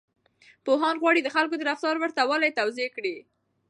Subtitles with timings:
[0.65, 3.15] پوهان غواړي د خلکو د رفتار ورته والی توضيح کړي.